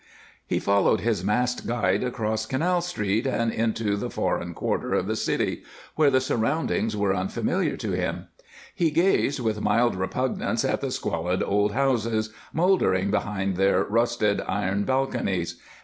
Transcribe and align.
He 0.47 0.57
followed 0.57 1.01
his 1.01 1.23
masked 1.23 1.67
guide 1.67 2.03
across 2.03 2.47
Canal 2.47 2.81
Street 2.81 3.27
and 3.27 3.51
into 3.53 3.95
the 3.95 4.09
foreign 4.09 4.55
quarter 4.55 4.95
of 4.95 5.05
the 5.05 5.15
city, 5.15 5.61
where 5.93 6.09
the 6.09 6.19
surroundings 6.19 6.97
were 6.97 7.13
unfamiliar 7.15 7.77
to 7.77 7.91
him. 7.91 8.25
He 8.73 8.89
gazed 8.89 9.41
with 9.41 9.61
mild 9.61 9.93
repugnance 9.95 10.65
at 10.65 10.81
the 10.81 10.89
squalid 10.89 11.43
old 11.43 11.73
houses, 11.73 12.33
moldering 12.51 13.11
behind 13.11 13.57
their 13.57 13.83
rusted 13.83 14.41
iron 14.47 14.85
balconies. 14.85 15.61